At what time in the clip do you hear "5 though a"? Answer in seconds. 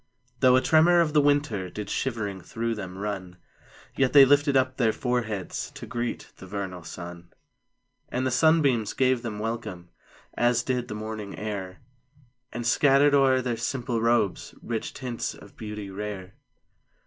0.33-0.61